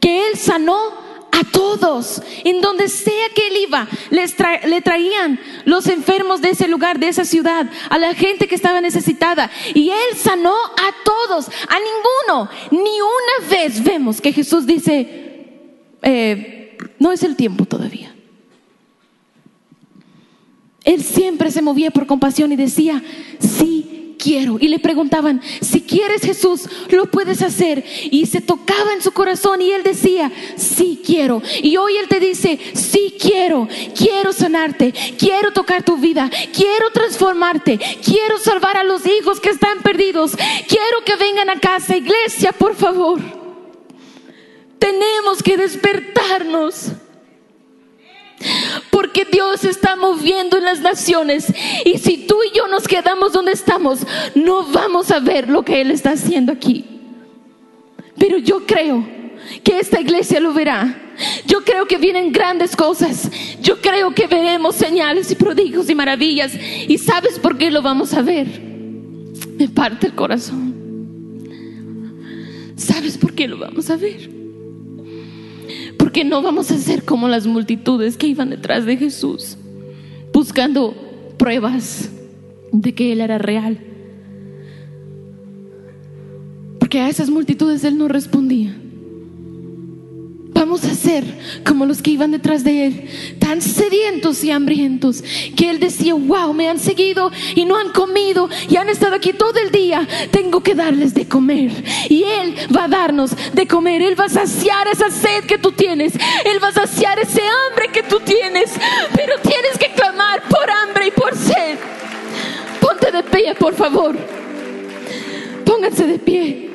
[0.00, 5.86] Que Él sanó a todos, en donde sea que él iba, les le traían los
[5.86, 9.50] enfermos de ese lugar, de esa ciudad, a la gente que estaba necesitada.
[9.74, 12.50] Y él sanó a todos, a ninguno.
[12.70, 15.48] Ni una vez vemos que Jesús dice,
[16.02, 18.11] eh, no es el tiempo todavía.
[20.84, 23.02] Él siempre se movía por compasión y decía,
[23.38, 23.92] sí,
[24.22, 24.56] quiero.
[24.60, 27.84] Y le preguntaban, si quieres Jesús, lo puedes hacer.
[28.10, 31.42] Y se tocaba en su corazón y él decía, sí quiero.
[31.62, 37.78] Y hoy él te dice, sí quiero, quiero sanarte, quiero tocar tu vida, quiero transformarte,
[38.04, 40.36] quiero salvar a los hijos que están perdidos,
[40.68, 43.20] quiero que vengan a casa, iglesia, por favor.
[44.78, 46.92] Tenemos que despertarnos.
[48.90, 51.52] Porque Dios está moviendo en las naciones.
[51.84, 54.00] Y si tú y yo nos quedamos donde estamos,
[54.34, 56.84] no vamos a ver lo que Él está haciendo aquí.
[58.18, 59.06] Pero yo creo
[59.64, 60.98] que esta iglesia lo verá.
[61.46, 63.30] Yo creo que vienen grandes cosas.
[63.60, 66.52] Yo creo que veremos señales y prodigios y maravillas.
[66.88, 68.46] ¿Y sabes por qué lo vamos a ver?
[69.58, 70.72] Me parte el corazón.
[72.76, 74.41] ¿Sabes por qué lo vamos a ver?
[76.12, 79.56] Porque no vamos a ser como las multitudes que iban detrás de Jesús,
[80.30, 80.94] buscando
[81.38, 82.10] pruebas
[82.70, 83.78] de que Él era real.
[86.78, 88.76] Porque a esas multitudes Él no respondía.
[90.64, 91.24] Vamos a ser
[91.66, 93.08] como los que iban detrás de Él,
[93.40, 95.24] tan sedientos y hambrientos,
[95.56, 99.32] que Él decía, wow, me han seguido y no han comido y han estado aquí
[99.32, 101.72] todo el día, tengo que darles de comer.
[102.08, 105.72] Y Él va a darnos de comer, Él va a saciar esa sed que tú
[105.72, 108.70] tienes, Él va a saciar ese hambre que tú tienes,
[109.16, 111.76] pero tienes que clamar por hambre y por sed.
[112.80, 114.16] Ponte de pie, por favor.
[115.64, 116.70] Pónganse de pie.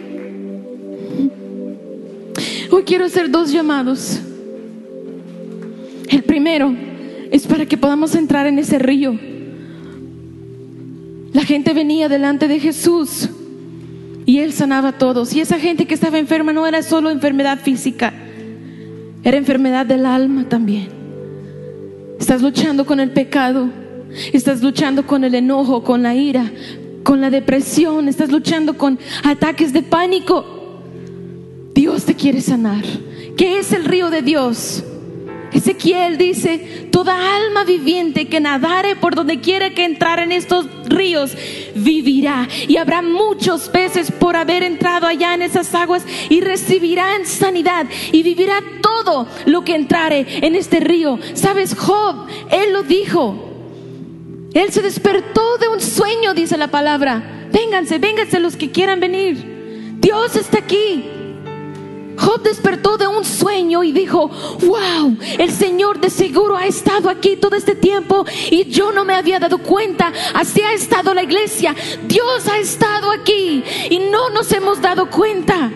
[2.69, 4.19] Hoy quiero hacer dos llamados.
[6.09, 6.75] El primero
[7.31, 9.17] es para que podamos entrar en ese río.
[11.33, 13.29] La gente venía delante de Jesús
[14.25, 15.33] y Él sanaba a todos.
[15.33, 18.13] Y esa gente que estaba enferma no era solo enfermedad física,
[19.23, 20.89] era enfermedad del alma también.
[22.19, 23.69] Estás luchando con el pecado,
[24.33, 26.51] estás luchando con el enojo, con la ira,
[27.03, 30.56] con la depresión, estás luchando con ataques de pánico.
[31.77, 32.83] Dios te quiere sanar.
[33.37, 34.83] ¿Qué es el río de Dios?
[35.53, 41.37] Ezequiel dice, toda alma viviente que nadare por donde quiera que entrar en estos ríos,
[41.75, 42.47] vivirá.
[42.67, 48.23] Y habrá muchos peces por haber entrado allá en esas aguas y recibirán sanidad y
[48.23, 51.19] vivirá todo lo que entrare en este río.
[51.35, 51.75] ¿Sabes?
[51.75, 53.53] Job, él lo dijo.
[54.55, 57.49] Él se despertó de un sueño, dice la palabra.
[57.53, 59.93] Vénganse, vénganse los que quieran venir.
[59.99, 61.11] Dios está aquí.
[62.17, 64.29] Job despertó de un sueño y dijo,
[64.61, 69.13] wow, el Señor de seguro ha estado aquí todo este tiempo y yo no me
[69.13, 70.11] había dado cuenta.
[70.33, 71.75] Así ha estado la iglesia.
[72.07, 75.71] Dios ha estado aquí y no nos hemos dado cuenta.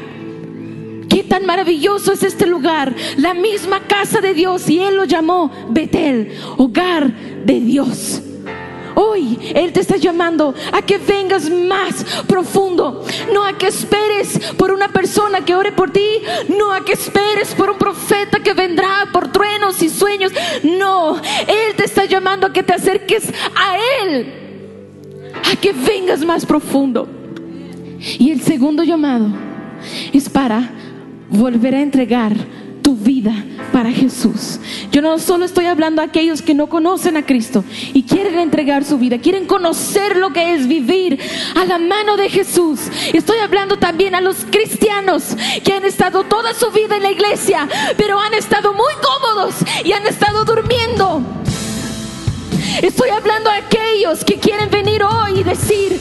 [1.09, 5.51] Qué tan maravilloso es este lugar, la misma casa de Dios y Él lo llamó
[5.69, 7.11] Betel, hogar
[7.45, 8.21] de Dios.
[8.95, 14.71] Hoy Él te está llamando a que vengas más profundo, no a que esperes por
[14.71, 16.21] una persona que ore por ti,
[16.57, 20.31] no a que esperes por un profeta que vendrá por truenos y sueños,
[20.63, 24.33] no, Él te está llamando a que te acerques a Él,
[25.51, 27.07] a que vengas más profundo.
[28.17, 29.27] Y el segundo llamado
[30.11, 30.71] es para
[31.29, 32.33] volver a entregar
[32.81, 33.33] tu vida
[33.71, 34.59] para Jesús.
[34.91, 37.63] Yo no solo estoy hablando a aquellos que no conocen a Cristo
[37.93, 41.19] y quieren entregar su vida, quieren conocer lo que es vivir
[41.55, 42.79] a la mano de Jesús.
[43.13, 47.67] Estoy hablando también a los cristianos que han estado toda su vida en la iglesia,
[47.97, 51.21] pero han estado muy cómodos y han estado durmiendo.
[52.81, 56.00] Estoy hablando a aquellos que quieren venir hoy y decir,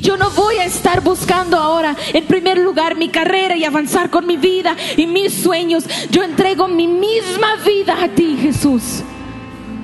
[0.00, 4.26] Yo no voy a estar buscando ahora en primer lugar mi carrera y avanzar con
[4.26, 5.84] mi vida y mis sueños.
[6.10, 9.02] Yo entrego mi misma vida a ti, Jesús.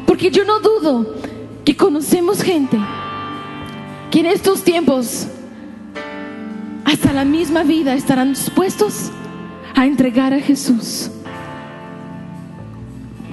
[0.07, 1.15] Porque yo no dudo
[1.65, 2.79] que conocemos gente
[4.11, 5.27] que en estos tiempos
[6.85, 9.11] hasta la misma vida estarán dispuestos
[9.75, 11.11] a entregar a Jesús.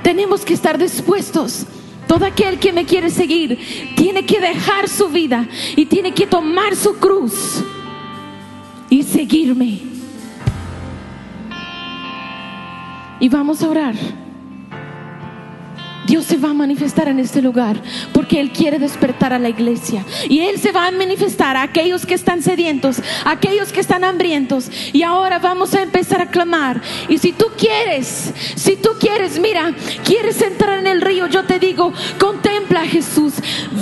[0.01, 1.65] Tenemos que estar dispuestos
[2.07, 6.75] todo aquel que me quiere seguir tiene que dejar su vida y tiene que tomar
[6.75, 7.63] su cruz
[8.89, 9.79] y seguirme.
[13.19, 14.22] Y vamos a orar.
[16.13, 17.81] Dios se va a manifestar en este lugar
[18.13, 20.05] porque Él quiere despertar a la iglesia.
[20.29, 24.03] Y Él se va a manifestar a aquellos que están sedientos, a aquellos que están
[24.03, 24.69] hambrientos.
[24.93, 26.79] Y ahora vamos a empezar a clamar.
[27.09, 29.73] Y si tú quieres, si tú quieres, mira,
[30.05, 33.33] quieres entrar en el río, yo te digo, contempla a Jesús.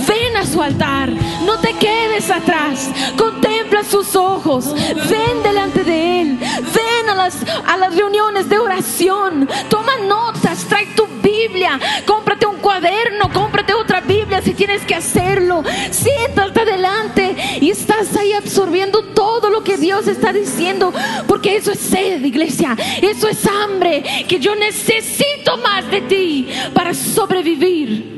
[0.07, 1.11] Ven a su altar.
[1.45, 2.91] No te quedes atrás.
[3.17, 4.73] Contempla sus ojos.
[5.09, 6.39] Ven delante de Él.
[6.39, 7.35] Ven a las,
[7.67, 9.49] a las reuniones de oración.
[9.67, 10.63] Toma notas.
[10.63, 11.79] Trae tu Biblia
[12.21, 15.63] cómprate un cuaderno, cómprate otra Biblia si tienes que hacerlo.
[15.89, 20.93] Siéntate adelante y estás ahí absorbiendo todo lo que Dios está diciendo,
[21.27, 26.93] porque eso es sed, iglesia, eso es hambre, que yo necesito más de ti para
[26.93, 28.10] sobrevivir.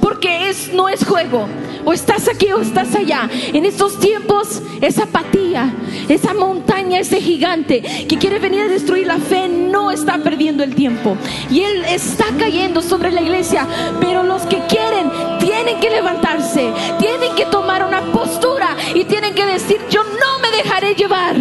[0.00, 1.46] Porque es, no es juego.
[1.84, 3.28] O estás aquí o estás allá.
[3.52, 5.72] En estos tiempos, esa apatía,
[6.08, 10.74] esa montaña, ese gigante que quiere venir a destruir la fe, no está perdiendo el
[10.74, 11.16] tiempo.
[11.50, 13.66] Y Él está cayendo sobre la iglesia.
[14.00, 19.46] Pero los que quieren, tienen que levantarse, tienen que tomar una postura y tienen que
[19.46, 21.36] decir, yo no me dejaré llevar.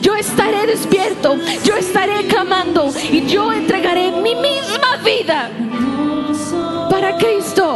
[0.00, 5.50] Yo estaré despierto, yo estaré clamando y yo entregaré mi misma vida
[6.90, 7.69] para Cristo.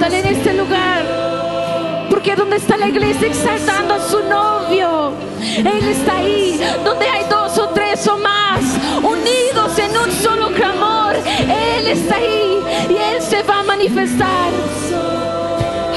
[0.00, 2.06] En este lugar.
[2.10, 5.12] Porque donde está la iglesia exaltando a su novio.
[5.40, 6.58] Él está ahí.
[6.84, 8.60] Donde hay dos o tres o más
[8.96, 11.14] unidos en un solo clamor.
[11.14, 14.50] Él está ahí y Él se va a manifestar.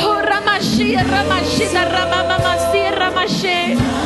[0.06, 4.05] Oh, Ramash Ramashia, Ramashina, Ramamamasi, Ramashe.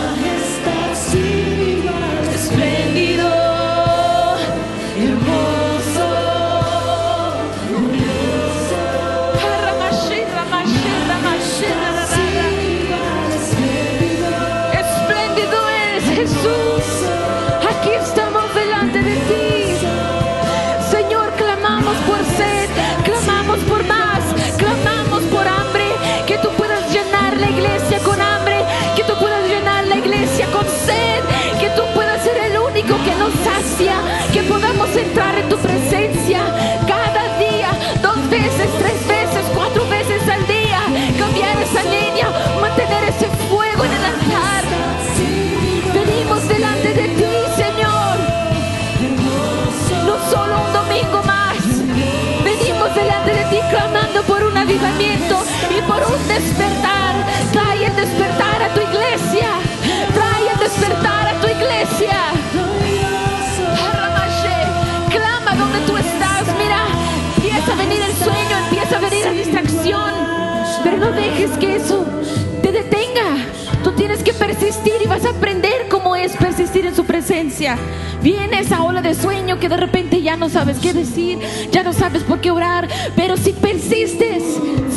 [78.23, 81.39] Viene esa ola de sueño que de repente ya no sabes qué decir,
[81.71, 82.87] ya no sabes por qué orar.
[83.17, 84.43] Pero si persistes,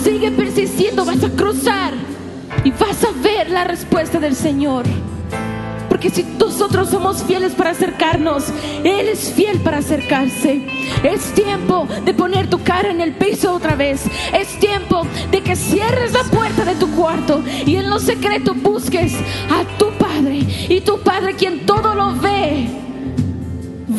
[0.05, 1.93] sigue persistiendo, vas a cruzar
[2.63, 4.85] y vas a ver la respuesta del Señor.
[5.89, 8.45] Porque si nosotros somos fieles para acercarnos,
[8.85, 10.65] Él es fiel para acercarse.
[11.03, 14.05] Es tiempo de poner tu cara en el piso otra vez.
[14.33, 19.15] Es tiempo de que cierres la puerta de tu cuarto y en lo secreto busques
[19.51, 19.92] a tu.
[20.69, 22.67] Y tu Padre, quien todo lo ve,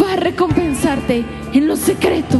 [0.01, 2.39] va a recompensarte en lo secreto.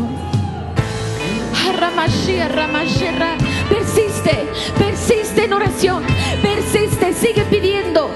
[2.50, 3.38] Ramashera.
[3.70, 4.46] Persiste,
[4.78, 6.04] persiste en oración,
[6.42, 8.10] persiste, sigue pidiendo.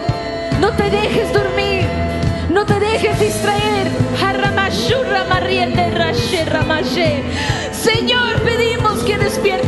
[0.59, 1.85] No te dejes dormir,
[2.51, 3.87] no te dejes distraer.
[6.45, 7.23] Ramashe.
[7.71, 9.66] Señor, pedimos que despiertes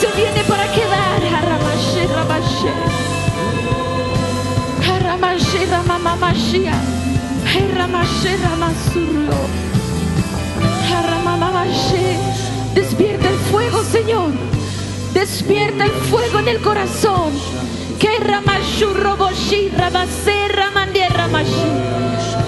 [0.00, 1.06] Se viene para quedar.
[12.74, 14.30] Despierta el fuego, Señor.
[15.12, 17.32] Despierta el fuego en el corazón.
[17.98, 21.72] Que ramashurro boshi, ramase, ramandie, ramashi.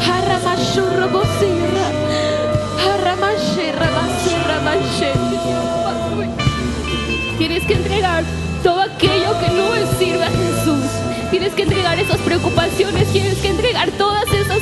[0.07, 5.68] Haramashurro boshi, ra- Haramashe, ramase, ramashe.
[7.49, 8.25] Tienes que entregar
[8.63, 10.85] todo aquello que no sirve a Jesús.
[11.31, 14.59] Tienes que entregar esas preocupaciones, tienes que entregar todas esas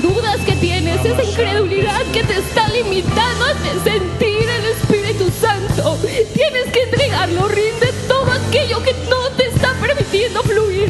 [0.00, 5.98] dudas que tienes, esa incredulidad que te está limitando a sentir el Espíritu Santo.
[6.32, 10.88] Tienes que entregarlo, rinde todo aquello que no te está permitiendo fluir,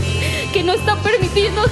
[0.52, 1.62] que no está permitiendo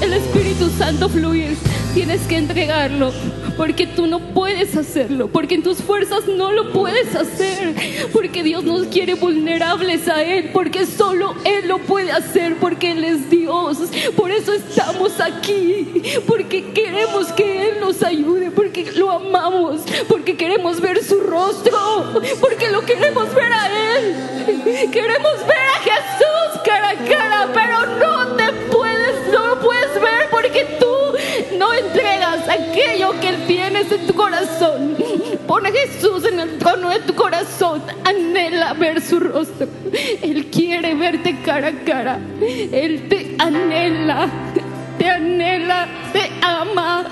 [0.00, 0.43] el Espíritu
[0.78, 1.56] Santo fluir.
[1.94, 3.12] Tienes que entregarlo,
[3.56, 7.72] porque tú no puedes hacerlo, porque en tus fuerzas no lo puedes hacer,
[8.12, 13.04] porque Dios nos quiere vulnerables a Él, porque solo Él lo puede hacer, porque Él
[13.04, 13.78] es Dios.
[14.16, 20.80] Por eso estamos aquí, porque queremos que Él nos ayude, porque lo amamos, porque queremos
[20.80, 21.78] ver su rostro,
[22.40, 24.90] porque lo queremos ver a Él.
[24.90, 28.73] Queremos ver a Jesús cara a cara, pero no te
[30.54, 34.96] porque tú no entregas aquello que tienes en tu corazón.
[35.46, 37.82] Pon a Jesús en el trono de tu corazón.
[38.04, 39.66] Anhela ver su rostro.
[40.22, 42.18] Él quiere verte cara a cara.
[42.40, 44.28] Él te anhela.
[44.98, 45.88] Te anhela.
[46.12, 47.04] Te ama.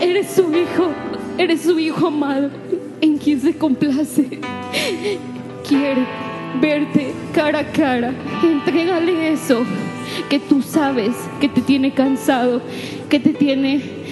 [0.00, 0.92] Eres su hijo.
[1.38, 2.50] Eres su hijo amado.
[3.00, 4.40] En quien se complace.
[5.66, 6.06] Quiere
[6.60, 8.12] verte cara a cara.
[8.42, 9.64] Entrégale eso
[10.28, 12.62] que tú sabes que te tiene cansado,
[13.08, 14.02] que te tiene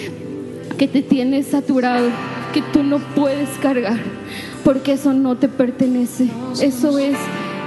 [0.78, 2.09] que te tiene saturado,
[2.55, 3.98] que tú no puedes cargar,
[4.64, 6.28] porque eso no te pertenece.
[6.62, 7.16] Eso es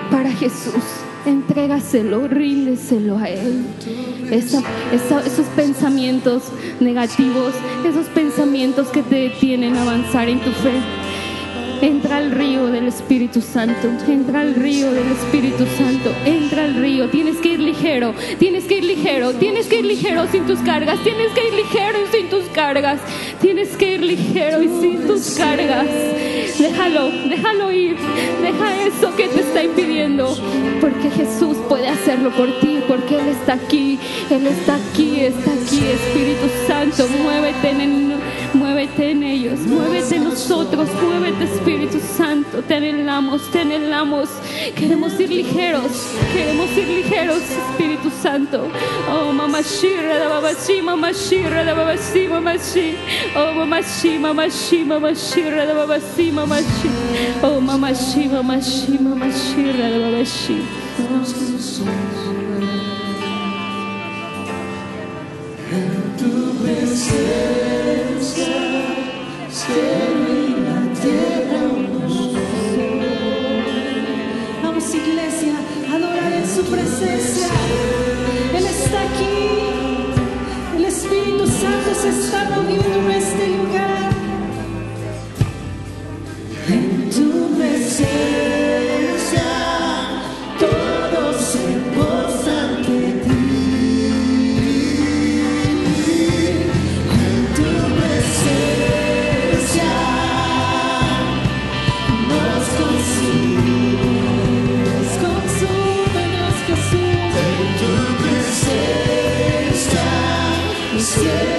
[0.09, 0.83] para Jesús.
[1.23, 3.65] Entrégaselo, ríndeselo a Él.
[4.31, 6.45] Esos pensamientos
[6.79, 7.53] negativos,
[7.87, 10.71] esos pensamientos que te detienen a avanzar en tu fe.
[11.83, 17.09] Entra al río del Espíritu Santo, entra al río del Espíritu Santo, entra al río.
[17.09, 20.97] Tienes que ir ligero, tienes que ir ligero, tienes que ir ligero sin tus cargas,
[21.03, 23.01] tienes que ir ligero y sin tus cargas,
[23.41, 25.85] tienes que ir ligero y sin tus cargas.
[26.57, 27.97] Déjalo, déjalo ir,
[28.41, 30.37] deja eso que te está impidiendo,
[30.79, 35.79] porque Jesús puede hacerlo por ti, porque Él está aquí, Él está aquí, está aquí,
[35.79, 38.13] Espíritu Santo, muévete en,
[38.83, 44.29] muévete en ellos, muévete en nosotros, muévete Espíritu Santo, te anhelamos, te anhelamos,
[44.75, 45.91] queremos ir ligeros,
[46.33, 48.67] queremos ir ligeros, Espíritu Santo.
[49.09, 52.27] Oh, da babashi, mamashira, da babashi.
[53.35, 56.89] Oh, mamashi, mamashira, da babashi, mamashi.
[57.41, 60.61] Oh, mamashi, mamashi, mamashira, da babashi.
[60.97, 61.33] Vamos
[66.93, 68.23] iglesia, a adorar en su presencia.
[68.23, 68.72] Él está aquí.
[68.72, 68.72] El Espíritu Santo se
[82.05, 84.02] está moviendo en este lugar.
[111.03, 111.52] El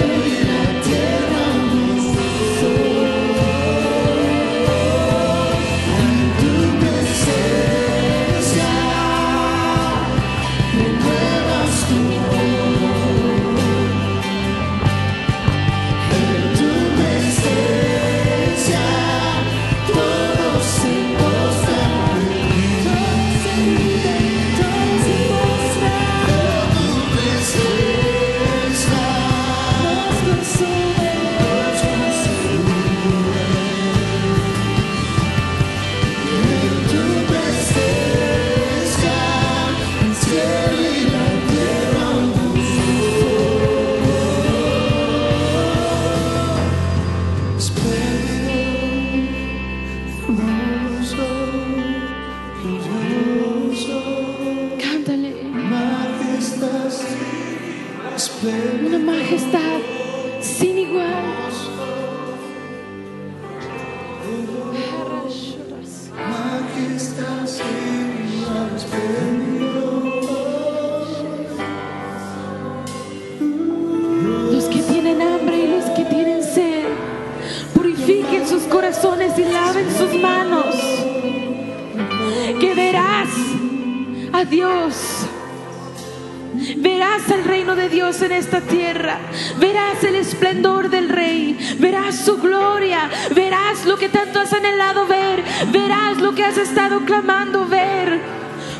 [90.35, 91.57] esplendor del Rey.
[91.79, 93.09] Verás su gloria.
[93.33, 95.43] Verás lo que tanto has anhelado ver.
[95.71, 98.21] Verás lo que has estado clamando ver.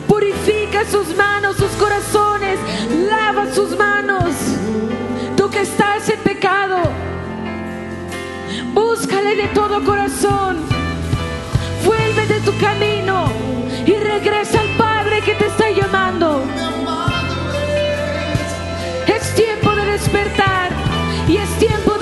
[0.06, 2.60] Purifica sus manos, sus corazones.
[3.10, 4.36] Lava sus manos.
[5.38, 6.78] Tú que estás en pecado,
[8.74, 10.58] búscale de todo corazón.
[11.86, 13.32] Vuelve de tu camino
[13.86, 16.44] y regresa al Padre que te está llamando.
[19.08, 20.75] Es tiempo de despertar
[21.36, 21.95] y es tiempo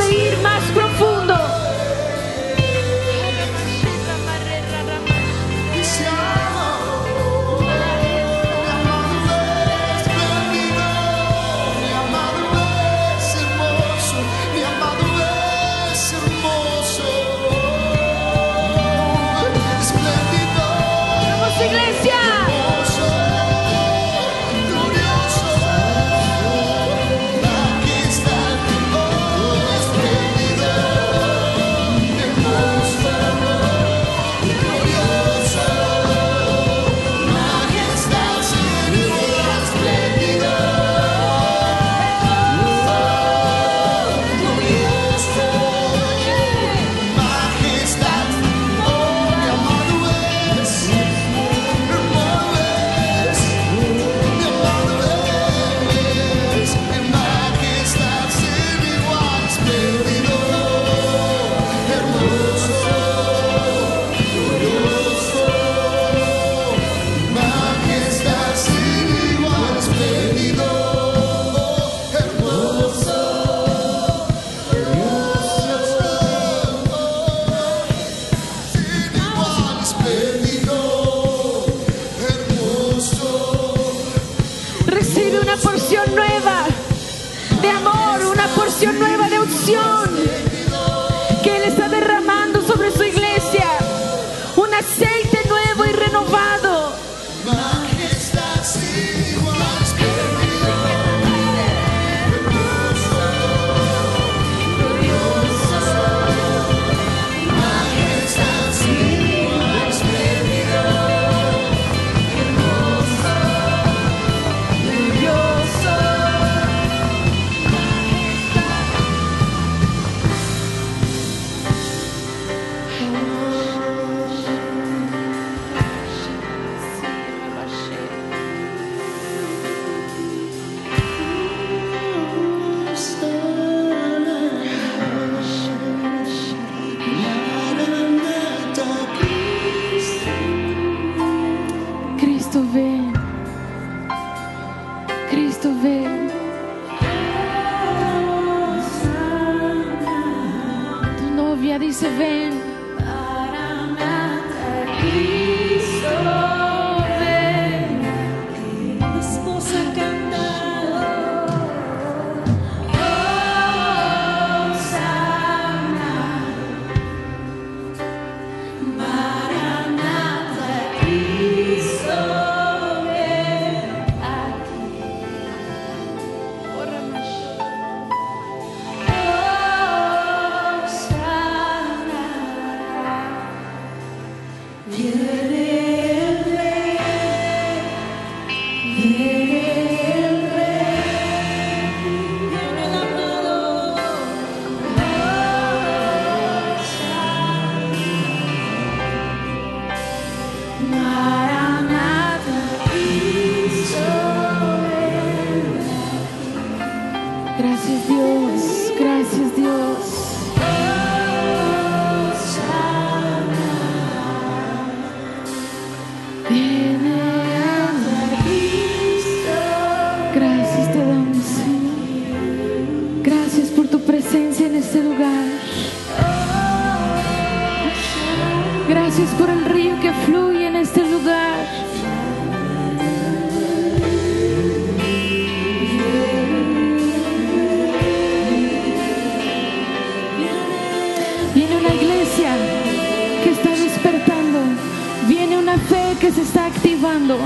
[245.78, 247.38] fe que se está activando.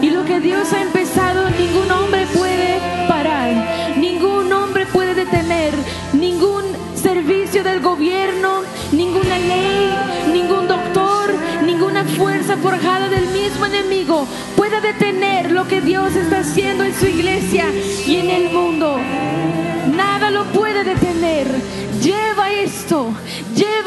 [0.00, 2.78] Y lo que Dios ha empezado, ningún hombre puede
[3.08, 3.96] parar.
[3.96, 5.74] Ningún hombre puede detener.
[6.12, 9.90] Ningún servicio del gobierno, ninguna ley,
[10.32, 11.32] ningún doctor,
[11.64, 14.26] ninguna fuerza forjada del mismo enemigo
[14.56, 17.66] puede detener lo que Dios está haciendo en su iglesia
[18.06, 18.98] y en el mundo.
[19.96, 21.46] Nada lo puede detener.
[22.02, 23.12] Lleva esto,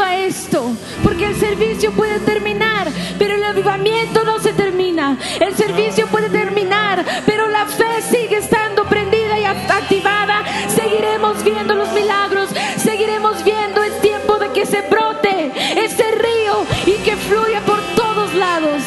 [0.02, 0.72] lleva esto,
[1.04, 2.88] porque el servicio puede terminar,
[3.18, 5.18] pero el avivamiento no se termina.
[5.39, 10.43] El servicio puede terminar, pero la fe sigue estando prendida y activada.
[10.68, 16.93] Seguiremos viendo los milagros, seguiremos viendo el tiempo de que se brote ese río y
[17.04, 18.82] que fluya por todos lados.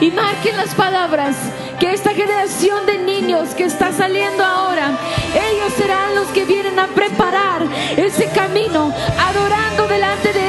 [0.00, 1.36] Y marquen las palabras
[1.78, 4.98] que esta generación de niños que está saliendo ahora,
[5.34, 7.62] ellos serán los que vienen a preparar
[7.96, 10.47] ese camino, adorando delante de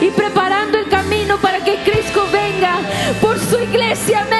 [0.00, 2.78] y preparando el camino para que Cristo venga
[3.20, 4.22] por su iglesia.
[4.22, 4.39] Amén.